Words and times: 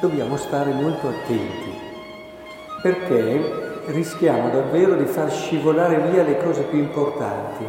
dobbiamo 0.00 0.36
stare 0.36 0.72
molto 0.72 1.08
attenti, 1.08 1.78
perché 2.82 3.82
rischiamo 3.86 4.50
davvero 4.50 4.94
di 4.94 5.06
far 5.06 5.30
scivolare 5.30 5.98
via 6.10 6.22
le 6.22 6.36
cose 6.38 6.62
più 6.62 6.78
importanti 6.78 7.64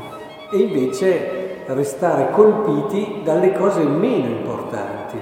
e 0.51 0.57
invece 0.57 1.63
restare 1.67 2.31
colpiti 2.31 3.21
dalle 3.23 3.53
cose 3.53 3.83
meno 3.83 4.27
importanti, 4.27 5.21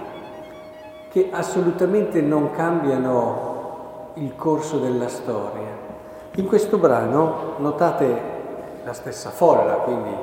che 1.11 1.29
assolutamente 1.31 2.21
non 2.21 2.51
cambiano 2.51 4.11
il 4.15 4.35
corso 4.35 4.79
della 4.79 5.07
storia. 5.07 5.85
In 6.35 6.45
questo 6.45 6.77
brano 6.77 7.53
notate 7.57 8.35
la 8.83 8.93
stessa 8.93 9.29
folla, 9.29 9.73
quindi 9.73 10.15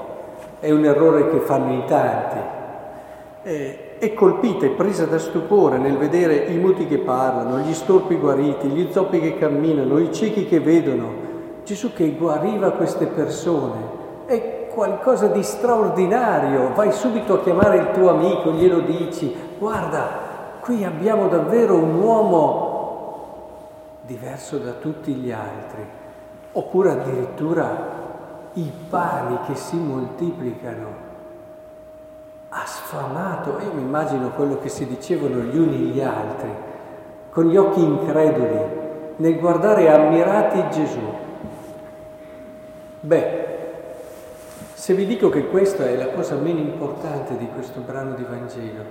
è 0.60 0.70
un 0.70 0.84
errore 0.84 1.30
che 1.30 1.38
fanno 1.40 1.72
in 1.72 1.84
tanti. 1.86 2.62
Eh, 3.46 3.98
è 3.98 4.14
colpita, 4.14 4.64
è 4.64 4.70
presa 4.70 5.04
da 5.04 5.18
stupore 5.18 5.76
nel 5.76 5.98
vedere 5.98 6.46
i 6.46 6.56
muti 6.56 6.86
che 6.86 6.96
parlano, 6.96 7.58
gli 7.58 7.74
storpi 7.74 8.14
guariti, 8.14 8.68
gli 8.68 8.90
zoppi 8.90 9.20
che 9.20 9.36
camminano, 9.36 9.98
i 9.98 10.10
ciechi 10.14 10.46
che 10.46 10.60
vedono. 10.60 11.12
Gesù 11.62 11.92
che 11.92 12.10
guariva 12.12 12.70
queste 12.70 13.04
persone. 13.04 14.02
È 14.24 14.68
qualcosa 14.72 15.26
di 15.26 15.42
straordinario. 15.42 16.72
Vai 16.74 16.90
subito 16.90 17.34
a 17.34 17.42
chiamare 17.42 17.76
il 17.76 17.90
tuo 17.90 18.08
amico, 18.08 18.50
glielo 18.52 18.80
dici, 18.80 19.34
guarda, 19.58 20.06
qui 20.60 20.82
abbiamo 20.82 21.28
davvero 21.28 21.76
un 21.76 22.00
uomo 22.00 22.72
diverso 24.06 24.56
da 24.56 24.72
tutti 24.72 25.12
gli 25.12 25.30
altri 25.30 25.86
oppure 26.52 26.92
addirittura 26.92 27.92
i 28.54 28.72
pani 28.88 29.38
che 29.46 29.54
si 29.54 29.76
moltiplicano. 29.76 31.12
Ha 32.94 32.96
sfamato, 32.96 33.58
io 33.60 33.72
mi 33.72 33.82
immagino 33.82 34.30
quello 34.30 34.60
che 34.60 34.68
si 34.68 34.86
dicevano 34.86 35.40
gli 35.42 35.58
uni 35.58 35.90
gli 35.90 36.00
altri, 36.00 36.48
con 37.28 37.48
gli 37.48 37.56
occhi 37.56 37.82
increduli, 37.82 38.60
nel 39.16 39.38
guardare 39.40 39.90
ammirati 39.90 40.62
Gesù. 40.70 41.00
Beh, 43.00 43.46
se 44.74 44.94
vi 44.94 45.06
dico 45.06 45.28
che 45.28 45.48
questa 45.48 45.88
è 45.88 45.96
la 45.96 46.10
cosa 46.10 46.36
meno 46.36 46.60
importante 46.60 47.36
di 47.36 47.48
questo 47.52 47.80
brano 47.80 48.14
di 48.14 48.24
Vangelo, 48.28 48.84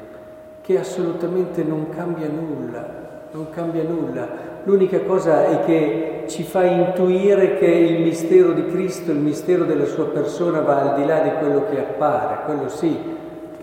che 0.59 0.77
assolutamente 0.77 1.63
non 1.63 1.87
cambia 1.87 2.27
nulla, 2.27 2.85
non 3.31 3.49
cambia 3.51 3.83
nulla, 3.83 4.51
L'unica 4.65 5.01
cosa 5.01 5.47
è 5.47 5.65
che 5.65 6.23
ci 6.27 6.43
fa 6.43 6.63
intuire 6.63 7.57
che 7.57 7.65
il 7.65 8.01
mistero 8.01 8.53
di 8.53 8.65
Cristo, 8.67 9.11
il 9.11 9.17
mistero 9.17 9.65
della 9.65 9.83
sua 9.83 10.05
persona 10.05 10.61
va 10.61 10.79
al 10.79 11.01
di 11.01 11.05
là 11.05 11.19
di 11.19 11.31
quello 11.37 11.65
che 11.69 11.79
appare, 11.79 12.45
quello 12.45 12.69
sì, 12.69 12.97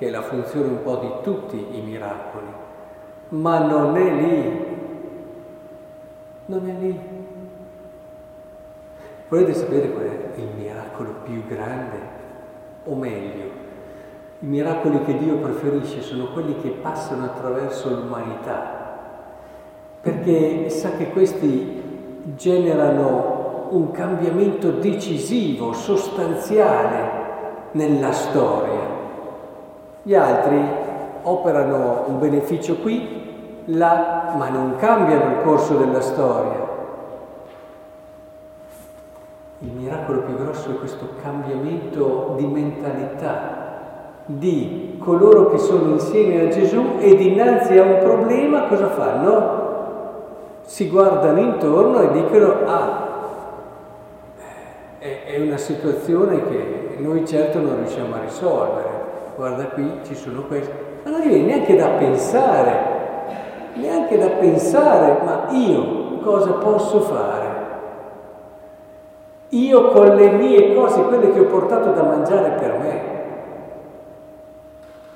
che 0.01 0.07
è 0.07 0.11
la 0.11 0.23
funzione 0.23 0.67
un 0.67 0.83
po' 0.83 0.97
di 0.97 1.11
tutti 1.23 1.63
i 1.73 1.83
miracoli, 1.83 2.47
ma 3.29 3.59
non 3.59 3.95
è 3.99 4.11
lì, 4.11 4.67
non 6.47 6.67
è 6.67 6.73
lì. 6.81 7.01
Volete 9.29 9.53
sapere 9.53 9.91
qual 9.91 10.05
è 10.07 10.31
il 10.37 10.49
miracolo 10.57 11.17
più 11.23 11.45
grande? 11.47 11.99
O 12.85 12.95
meglio, 12.95 13.45
i 14.39 14.47
miracoli 14.47 15.03
che 15.05 15.19
Dio 15.19 15.37
preferisce 15.37 16.01
sono 16.01 16.33
quelli 16.33 16.59
che 16.63 16.71
passano 16.71 17.27
attraverso 17.27 17.91
l'umanità, 17.91 18.97
perché 20.01 20.71
sa 20.71 20.93
che 20.93 21.11
questi 21.11 22.23
generano 22.37 23.67
un 23.73 23.91
cambiamento 23.91 24.71
decisivo, 24.71 25.75
sostanziale 25.75 27.19
nella 27.73 28.13
storia. 28.13 29.00
Gli 30.03 30.15
altri 30.15 30.63
operano 31.23 32.05
un 32.07 32.19
beneficio 32.19 32.77
qui, 32.77 33.63
là, 33.67 34.35
ma 34.37 34.49
non 34.49 34.77
cambiano 34.77 35.37
il 35.37 35.43
corso 35.43 35.77
della 35.77 36.01
storia. 36.01 36.69
Il 39.59 39.73
miracolo 39.73 40.21
più 40.21 40.37
grosso 40.37 40.71
è 40.71 40.79
questo 40.79 41.09
cambiamento 41.23 42.35
di 42.37 42.47
mentalità 42.47 43.59
di 44.25 44.97
coloro 44.99 45.51
che 45.51 45.59
sono 45.59 45.93
insieme 45.93 46.43
a 46.43 46.49
Gesù 46.49 46.97
e 46.99 47.15
dinanzi 47.17 47.77
a 47.77 47.83
un 47.83 47.99
problema 47.99 48.69
cosa 48.69 48.89
fanno? 48.89 49.61
si 50.71 50.89
guardano 50.89 51.41
intorno 51.41 52.01
e 52.01 52.13
dicono, 52.13 52.65
ah, 52.65 53.09
è, 54.99 55.41
una 55.41 55.57
situazione 55.57 56.45
che 56.45 56.95
noi 56.99 57.27
certo 57.27 57.59
non 57.59 57.79
riusciamo 57.79 58.15
a 58.15 58.21
risolvere, 58.21 58.89
guarda 59.41 59.69
qui 59.69 60.01
ci 60.05 60.15
sono 60.15 60.43
questi, 60.43 60.71
ma 61.03 61.13
non 61.13 61.21
gli 61.23 61.29
viene 61.29 61.45
neanche 61.47 61.75
da 61.75 61.89
pensare, 61.93 62.73
neanche 63.73 64.19
da 64.19 64.27
pensare, 64.27 65.17
ma 65.25 65.47
io 65.49 66.19
cosa 66.23 66.53
posso 66.53 67.01
fare? 67.01 67.49
Io 69.49 69.93
con 69.93 70.15
le 70.15 70.29
mie 70.33 70.75
cose, 70.75 71.01
quelle 71.05 71.33
che 71.33 71.41
ho 71.41 71.47
portato 71.47 71.91
da 71.93 72.03
mangiare 72.03 72.51
per 72.51 72.79
me. 72.81 73.01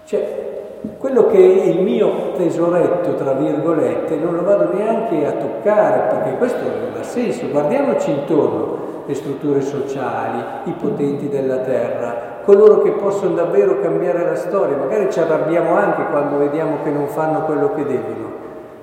Cioè, 0.07 0.79
quello 0.97 1.27
che 1.27 1.37
è 1.37 1.67
il 1.67 1.83
mio 1.83 2.33
tesoretto, 2.33 3.17
tra 3.17 3.35
virgolette, 3.35 4.17
non 4.17 4.37
lo 4.37 4.43
vado 4.43 4.73
neanche 4.73 5.27
a 5.27 5.33
toccare, 5.33 6.15
perché 6.15 6.39
questo 6.39 6.63
non 6.63 6.99
ha 6.99 7.03
senso. 7.03 7.47
Guardiamoci 7.49 8.11
intorno, 8.11 8.79
le 9.05 9.15
strutture 9.15 9.61
sociali, 9.61 10.43
i 10.65 10.73
potenti 10.73 11.29
della 11.29 11.59
terra, 11.59 12.34
coloro 12.45 12.83
che 12.83 12.93
possono 12.93 13.35
davvero 13.35 13.81
cambiare 13.81 14.25
la 14.25 14.37
storia. 14.37 14.77
Magari 14.77 15.11
ci 15.11 15.21
arrabbiamo 15.21 15.75
anche 15.75 16.07
quando 16.07 16.39
vediamo 16.39 16.83
che 16.83 16.91
non 16.91 17.09
fanno 17.09 17.45
quello 17.45 17.73
che 17.75 17.85
devono. 17.85 18.33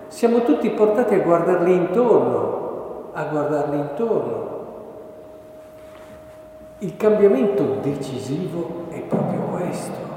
Siamo 0.08 0.44
tutti 0.44 0.70
portati 0.72 1.16
a 1.16 1.20
guardarli 1.20 1.74
intorno, 1.74 3.10
a 3.14 3.24
guardarli 3.26 3.78
intorno. 3.78 4.50
Il 6.80 6.98
cambiamento 6.98 7.64
decisivo 7.82 8.86
è 8.90 9.00
proprio 9.00 9.42
questo 9.56 10.10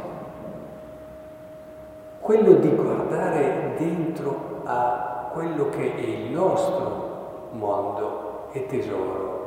quello 2.25 2.55
di 2.55 2.71
guardare 2.71 3.75
dentro 3.76 4.62
a 4.65 5.28
quello 5.31 5.69
che 5.69 5.94
è 5.94 6.00
il 6.00 6.32
nostro 6.32 7.50
mondo 7.50 8.49
e 8.53 8.65
tesoro, 8.65 9.44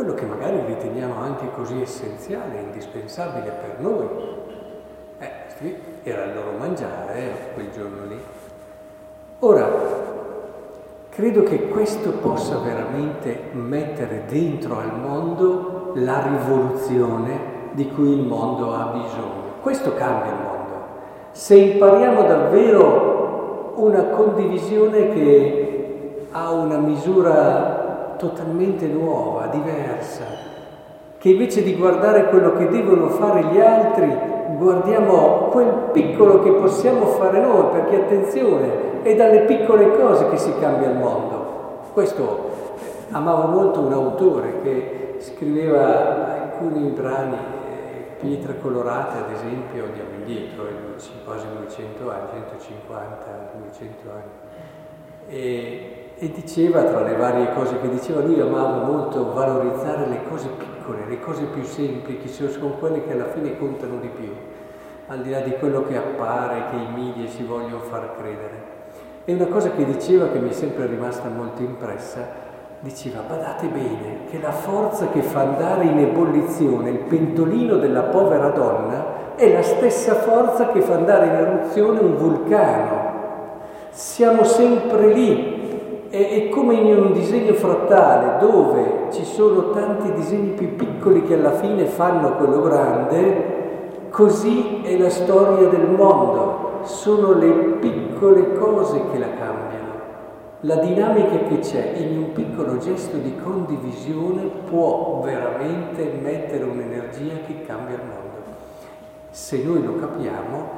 quello 0.00 0.14
che 0.14 0.24
magari 0.24 0.62
riteniamo 0.64 1.20
anche 1.20 1.50
così 1.54 1.82
essenziale, 1.82 2.58
indispensabile 2.58 3.50
per 3.50 3.80
noi. 3.80 4.06
Eh, 5.18 5.30
sì, 5.58 5.76
era 6.04 6.24
il 6.24 6.34
loro 6.36 6.52
mangiare 6.58 7.50
quel 7.52 7.70
giorno 7.70 8.06
lì. 8.08 8.18
Ora, 9.40 9.68
credo 11.10 11.42
che 11.42 11.68
questo 11.68 12.12
possa 12.12 12.56
veramente 12.60 13.50
mettere 13.52 14.22
dentro 14.26 14.78
al 14.78 14.98
mondo 14.98 15.92
la 15.96 16.22
rivoluzione 16.22 17.38
di 17.72 17.86
cui 17.90 18.20
il 18.20 18.26
mondo 18.26 18.72
ha 18.72 18.84
bisogno. 18.86 19.58
Questo 19.60 19.92
cambia 19.92 20.32
il 20.32 20.38
mondo 20.38 20.58
se 21.32 21.56
impariamo 21.56 22.22
davvero 22.22 23.74
una 23.76 24.04
condivisione 24.04 25.10
che 25.10 26.26
ha 26.30 26.50
una 26.50 26.78
misura 26.78 27.89
totalmente 28.20 28.86
nuova, 28.86 29.46
diversa, 29.46 30.24
che 31.18 31.30
invece 31.30 31.62
di 31.62 31.74
guardare 31.74 32.28
quello 32.28 32.52
che 32.52 32.68
devono 32.68 33.08
fare 33.08 33.44
gli 33.46 33.58
altri, 33.58 34.14
guardiamo 34.56 35.48
quel 35.50 35.88
piccolo 35.92 36.42
che 36.42 36.52
possiamo 36.52 37.06
fare 37.06 37.40
noi, 37.40 37.64
perché 37.72 37.96
attenzione, 37.96 39.02
è 39.02 39.16
dalle 39.16 39.40
piccole 39.40 39.96
cose 39.96 40.28
che 40.28 40.36
si 40.36 40.52
cambia 40.60 40.90
il 40.90 40.98
mondo. 40.98 41.78
Questo 41.94 42.50
amavo 43.10 43.48
molto 43.48 43.80
un 43.80 43.92
autore 43.94 44.60
che 44.62 45.16
scriveva 45.18 46.42
alcuni 46.42 46.90
brani 46.90 47.36
pietre 48.20 48.60
colorate, 48.60 49.16
ad 49.16 49.32
esempio, 49.32 49.84
andiamo 49.84 50.10
indietro, 50.18 50.64
quasi 51.24 51.46
200 51.58 52.10
anni, 52.10 52.28
150, 52.32 53.50
200 53.64 54.10
anni. 54.10 54.30
E, 55.26 55.99
e, 56.22 56.30
diceva, 56.30 56.82
tra 56.82 57.00
le 57.00 57.16
varie 57.16 57.54
cose 57.54 57.80
che 57.80 57.88
diceva, 57.88 58.20
lui 58.20 58.38
amava 58.38 58.84
molto 58.84 59.32
valorizzare 59.32 60.06
le 60.06 60.20
cose 60.28 60.48
piccole, 60.48 61.06
le 61.08 61.18
cose 61.18 61.44
più 61.44 61.62
semplici, 61.62 62.28
sono 62.28 62.72
quelle 62.72 63.02
che 63.06 63.12
alla 63.12 63.28
fine 63.28 63.56
contano 63.56 63.96
di 63.98 64.08
più, 64.08 64.30
al 65.06 65.22
di 65.22 65.30
là 65.30 65.40
di 65.40 65.52
quello 65.52 65.82
che 65.86 65.96
appare, 65.96 66.64
che 66.70 66.76
i 66.76 66.94
media 66.94 67.26
si 67.26 67.42
vogliono 67.42 67.78
far 67.78 68.16
credere. 68.18 68.68
E 69.24 69.32
una 69.32 69.46
cosa 69.46 69.70
che 69.70 69.82
diceva, 69.86 70.28
che 70.28 70.38
mi 70.38 70.50
è 70.50 70.52
sempre 70.52 70.84
rimasta 70.84 71.30
molto 71.30 71.62
impressa, 71.62 72.48
diceva 72.80 73.22
badate 73.26 73.68
bene 73.68 74.24
che 74.30 74.40
la 74.40 74.52
forza 74.52 75.08
che 75.08 75.22
fa 75.22 75.40
andare 75.40 75.84
in 75.84 75.98
ebollizione 75.98 76.90
il 76.90 76.98
pentolino 76.98 77.76
della 77.76 78.02
povera 78.02 78.48
donna 78.50 79.34
è 79.36 79.50
la 79.50 79.62
stessa 79.62 80.14
forza 80.16 80.68
che 80.68 80.82
fa 80.82 80.94
andare 80.94 81.26
in 81.26 81.32
eruzione 81.32 82.00
un 82.00 82.16
vulcano. 82.16 83.08
Siamo 83.90 84.44
sempre 84.44 85.12
lì, 85.12 85.59
è, 86.10 86.48
come 86.48 86.74
in 86.74 86.98
un 86.98 87.12
disegno 87.12 87.54
frattale 87.54 88.38
dove 88.40 89.06
ci 89.12 89.24
sono 89.24 89.70
tanti 89.70 90.12
disegni 90.12 90.50
più 90.50 90.74
piccoli 90.74 91.22
che 91.22 91.34
alla 91.34 91.52
fine 91.52 91.84
fanno 91.84 92.34
quello 92.34 92.60
grande, 92.62 94.08
così 94.10 94.82
è 94.82 94.98
la 94.98 95.08
storia 95.08 95.68
del 95.68 95.88
mondo, 95.88 96.80
sono 96.82 97.32
le 97.32 97.50
piccole 97.78 98.54
cose 98.54 99.02
che 99.12 99.18
la 99.18 99.28
cambiano. 99.28 99.78
La 100.64 100.76
dinamica 100.76 101.38
che 101.48 101.60
c'è 101.60 101.94
in 101.96 102.18
un 102.18 102.32
piccolo 102.32 102.76
gesto 102.78 103.16
di 103.16 103.34
condivisione 103.36 104.42
può 104.68 105.22
veramente 105.24 106.12
mettere 106.20 106.64
un'energia 106.64 107.34
che 107.46 107.62
cambia 107.64 107.94
il 107.94 108.02
mondo. 108.02 108.28
Se 109.30 109.62
noi 109.62 109.82
lo 109.82 109.94
capiamo, 109.94 110.68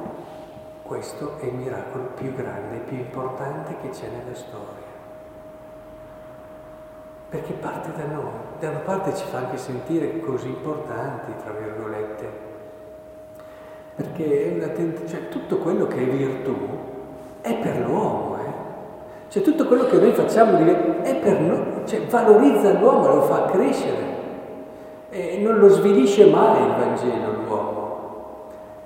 questo 0.83 1.37
è 1.39 1.45
il 1.45 1.55
miracolo 1.55 2.11
più 2.15 2.33
grande 2.35 2.77
più 2.85 2.97
importante 2.97 3.75
che 3.81 3.89
c'è 3.89 4.07
nella 4.07 4.35
storia. 4.35 4.92
Perché 7.33 7.53
parte 7.53 7.89
da 7.97 8.13
noi, 8.13 8.29
da 8.59 8.69
una 8.69 8.81
parte 8.85 9.15
ci 9.15 9.25
fa 9.25 9.39
anche 9.39 9.57
sentire 9.57 10.19
così 10.19 10.49
importanti, 10.49 11.31
tra 11.43 11.51
virgolette, 11.51 12.29
perché 13.95 14.51
è 14.51 14.55
una 14.55 14.67
tent- 14.67 15.07
cioè, 15.07 15.29
tutto 15.29 15.57
quello 15.57 15.87
che 15.87 15.97
è 15.97 16.05
virtù 16.05 16.55
è 17.41 17.55
per 17.55 17.79
l'uomo, 17.87 18.37
eh? 18.37 18.51
Cioè 19.29 19.41
tutto 19.41 19.65
quello 19.65 19.85
che 19.85 19.97
noi 19.97 20.11
facciamo 20.11 20.59
è 21.01 21.15
per 21.15 21.39
noi, 21.39 21.87
cioè 21.87 22.05
valorizza 22.05 22.77
l'uomo, 22.77 23.07
lo 23.07 23.21
fa 23.23 23.45
crescere. 23.45 24.11
E 25.09 25.39
non 25.41 25.57
lo 25.57 25.69
svilisce 25.69 26.27
mai 26.27 26.61
il 26.61 26.75
Vangelo 26.75 27.31
l'uomo. 27.47 27.97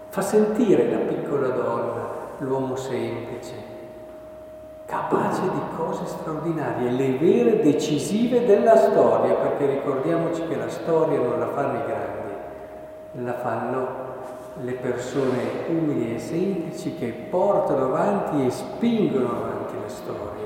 Fa 0.07 0.21
sentire 0.21 0.89
la 0.89 0.99
piccola 0.99 1.49
donna, 1.49 2.07
l'uomo 2.37 2.77
semplice, 2.77 3.55
capace 4.87 5.41
di 5.41 5.61
cose 5.75 6.05
straordinarie, 6.05 6.89
le 6.89 7.17
vere 7.17 7.61
decisive 7.61 8.45
della 8.45 8.77
storia, 8.77 9.33
perché 9.35 9.65
ricordiamoci 9.65 10.47
che 10.47 10.55
la 10.55 10.69
storia 10.69 11.19
non 11.19 11.37
la 11.37 11.47
fanno 11.49 11.79
i 11.79 11.85
grandi, 11.85 12.33
la 13.25 13.33
fanno 13.33 14.05
le 14.61 14.71
persone 14.71 15.65
umili 15.67 16.15
e 16.15 16.19
semplici 16.19 16.95
che 16.95 17.07
portano 17.29 17.85
avanti 17.85 18.45
e 18.45 18.49
spingono 18.49 19.27
avanti 19.27 19.73
la 19.81 19.89
storia. 19.89 20.36